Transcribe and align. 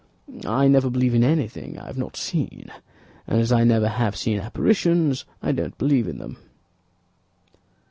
"I 0.47 0.67
never 0.67 0.89
believe 0.89 1.13
in 1.13 1.23
anything 1.23 1.77
I 1.77 1.85
have 1.85 1.95
not 1.99 2.17
seen, 2.17 2.71
and 3.27 3.39
as 3.39 3.51
I 3.51 3.63
never 3.63 3.87
have 3.87 4.15
seen 4.17 4.39
apparitions, 4.39 5.25
I 5.43 5.51
don't 5.51 5.77
believe 5.77 6.07
in 6.07 6.17
them." 6.17 6.37